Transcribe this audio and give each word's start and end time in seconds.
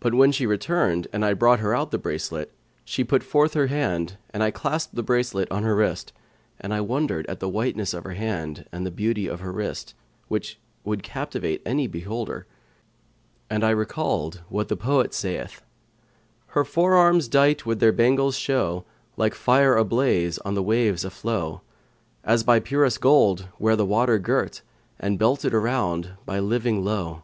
But 0.00 0.12
when 0.12 0.32
she 0.32 0.44
returned 0.44 1.08
and 1.14 1.24
I 1.24 1.32
brought 1.32 1.60
her 1.60 1.74
out 1.74 1.92
the 1.92 1.96
bracelet, 1.96 2.52
she 2.84 3.02
put 3.04 3.22
forth 3.22 3.54
her 3.54 3.68
hand 3.68 4.18
and 4.34 4.42
I 4.42 4.50
clasped 4.50 4.94
the 4.96 5.02
bracelet 5.02 5.50
on 5.50 5.62
her 5.62 5.74
wrist; 5.74 6.12
and 6.60 6.74
I 6.74 6.82
wondered 6.82 7.24
at 7.26 7.40
the 7.40 7.48
whiteness 7.48 7.94
of 7.94 8.04
her 8.04 8.12
hand 8.12 8.66
and 8.70 8.84
the 8.84 8.90
beauty 8.90 9.26
of 9.28 9.40
her 9.40 9.50
wrist, 9.50 9.94
which 10.28 10.58
would 10.84 11.02
captivate 11.02 11.62
any 11.64 11.86
beholder; 11.86 12.46
and 13.48 13.64
I 13.64 13.70
recalled 13.70 14.42
what 14.50 14.68
the 14.68 14.76
poet 14.76 15.14
saith, 15.14 15.62
Her 16.48 16.62
fore 16.62 16.92
arms, 16.92 17.26
dight 17.26 17.64
with 17.64 17.80
their 17.80 17.92
bangles, 17.92 18.36
show 18.36 18.84
* 19.00 19.16
Like 19.16 19.34
fire 19.34 19.74
ablaze 19.74 20.36
on 20.40 20.52
the 20.52 20.62
waves 20.62 21.02
a 21.02 21.08
flow; 21.08 21.62
As 22.24 22.42
by 22.44 22.60
purest 22.60 23.00
gold 23.00 23.46
were 23.58 23.74
the 23.74 23.86
water 23.86 24.18
girt, 24.18 24.60
* 24.80 24.98
And 25.00 25.18
belted 25.18 25.54
around 25.54 26.10
by 26.26 26.36
a 26.36 26.42
living 26.42 26.84
lowe.' 26.84 27.22